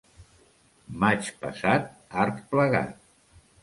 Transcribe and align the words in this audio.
Maig 1.03 1.31
passat, 1.45 1.87
art 2.25 2.45
plegat. 2.53 3.01